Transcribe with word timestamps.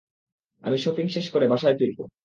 আমি 0.63 0.77
শপিং 0.77 1.05
শেষ 1.07 1.25
করে 1.29 1.45
বাসায় 1.47 1.77
ফিরবো। 1.77 2.03